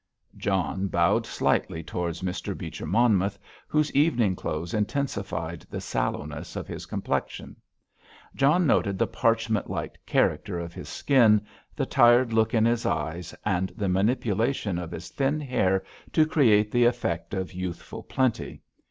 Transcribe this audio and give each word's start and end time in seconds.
John 0.35 0.87
bowed 0.87 1.27
slightly 1.27 1.83
towards 1.83 2.23
Mr. 2.23 2.57
Beecher 2.57 2.87
Monmouth, 2.87 3.37
whose 3.67 3.91
evening 3.93 4.35
clothes 4.35 4.73
intensified 4.73 5.63
the 5.69 5.79
sallowness 5.79 6.55
of 6.55 6.65
his 6.67 6.87
complexion. 6.87 7.55
John 8.33 8.65
noted 8.65 8.97
the 8.97 9.05
parchment 9.05 9.69
like 9.69 10.03
character 10.07 10.57
of 10.57 10.73
his 10.73 10.89
skin, 10.89 11.45
the 11.75 11.85
tired 11.85 12.33
look 12.33 12.55
in 12.55 12.65
his 12.65 12.83
eyes, 12.83 13.35
and 13.45 13.69
the 13.77 13.89
manipulation 13.89 14.79
of 14.79 14.89
his 14.89 15.09
thin 15.09 15.39
hair 15.39 15.83
to 16.13 16.25
create 16.25 16.71
the 16.71 16.85
effect 16.85 17.35
of 17.35 17.53
youthful 17.53 18.01
plenty. 18.01 18.63